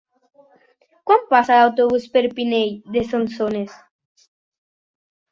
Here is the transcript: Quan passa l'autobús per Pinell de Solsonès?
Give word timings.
Quan 1.09 1.25
passa 1.33 1.57
l'autobús 1.59 2.07
per 2.15 2.23
Pinell 2.39 2.71
de 2.95 3.03
Solsonès? 3.11 3.75